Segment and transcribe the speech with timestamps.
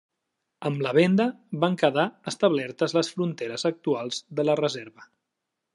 [0.69, 1.27] Amb la venda
[1.65, 5.11] van quedar establertes les fronteres actuals de la reserva.